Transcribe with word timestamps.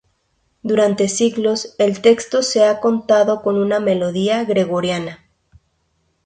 Durante 0.63 1.07
siglos 1.07 1.75
el 1.77 2.01
texto 2.01 2.41
se 2.41 2.65
ha 2.65 2.79
cantado 2.79 3.43
con 3.43 3.57
una 3.57 3.79
melodía 3.79 4.43
gregoriana. 4.45 5.29